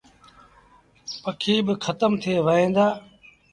[1.21, 2.87] پکي با کتم ٿئي وهيݩ دآ۔